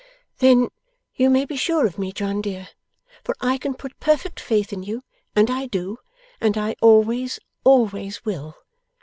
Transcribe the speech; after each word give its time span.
'Then 0.39 0.69
you 1.13 1.29
may 1.29 1.45
be 1.45 1.55
sure 1.55 1.85
of 1.85 1.99
me, 1.99 2.11
John 2.11 2.41
dear, 2.41 2.69
for 3.23 3.35
I 3.39 3.59
can 3.59 3.75
put 3.75 3.99
perfect 3.99 4.39
faith 4.39 4.73
in 4.73 4.81
you, 4.81 5.03
and 5.35 5.47
I 5.51 5.67
do, 5.67 5.97
and 6.39 6.57
I 6.57 6.75
always, 6.81 7.39
always 7.63 8.25
will. 8.25 8.55